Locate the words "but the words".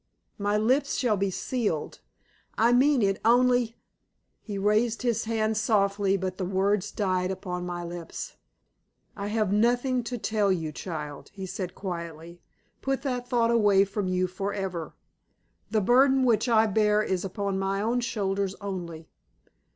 6.17-6.89